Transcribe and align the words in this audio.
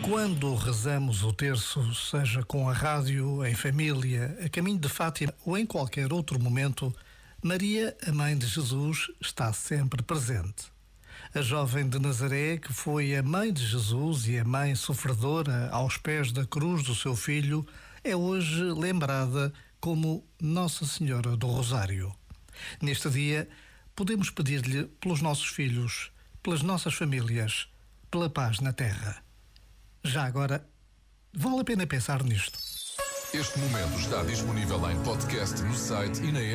Quando 0.00 0.54
rezamos 0.54 1.24
o 1.24 1.32
terço, 1.32 1.92
seja 1.92 2.44
com 2.44 2.70
a 2.70 2.72
rádio, 2.72 3.44
em 3.44 3.52
família, 3.56 4.38
a 4.44 4.48
caminho 4.48 4.78
de 4.78 4.88
Fátima 4.88 5.34
ou 5.44 5.58
em 5.58 5.66
qualquer 5.66 6.12
outro 6.12 6.38
momento, 6.38 6.94
Maria, 7.42 7.96
a 8.06 8.12
mãe 8.12 8.38
de 8.38 8.46
Jesus, 8.46 9.10
está 9.20 9.52
sempre 9.52 10.04
presente. 10.04 10.66
A 11.34 11.42
jovem 11.42 11.88
de 11.88 11.98
Nazaré, 11.98 12.56
que 12.56 12.72
foi 12.72 13.16
a 13.16 13.24
mãe 13.24 13.52
de 13.52 13.66
Jesus 13.66 14.28
e 14.28 14.38
a 14.38 14.44
mãe 14.44 14.76
sofredora 14.76 15.68
aos 15.70 15.96
pés 15.96 16.30
da 16.30 16.46
cruz 16.46 16.84
do 16.84 16.94
seu 16.94 17.16
filho, 17.16 17.66
é 18.04 18.14
hoje 18.14 18.62
lembrada 18.62 19.52
como 19.80 20.24
Nossa 20.40 20.86
Senhora 20.86 21.36
do 21.36 21.48
Rosário. 21.48 22.14
Neste 22.80 23.10
dia, 23.10 23.48
podemos 23.94 24.30
pedir-lhe 24.30 24.84
pelos 25.00 25.20
nossos 25.20 25.46
filhos, 25.46 26.10
pelas 26.42 26.62
nossas 26.62 26.94
famílias, 26.94 27.68
pela 28.10 28.28
paz 28.28 28.60
na 28.60 28.72
terra. 28.72 29.22
Já 30.02 30.24
agora, 30.24 30.66
vale 31.32 31.60
a 31.60 31.64
pena 31.64 31.86
pensar 31.86 32.22
nisto. 32.22 32.58
Este 33.32 33.58
momento 33.58 33.98
está 33.98 34.22
disponível 34.22 34.90
em 34.90 35.02
podcast 35.02 35.60
no 35.62 35.74
site 35.74 36.22
e 36.22 36.30
na 36.30 36.40
app. 36.40 36.52